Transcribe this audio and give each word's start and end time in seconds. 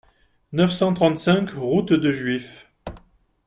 neuf 0.51 0.71
cent 0.71 0.93
trente-cinq 0.95 1.51
route 1.51 1.93
de 1.93 2.11
Juif 2.11 2.67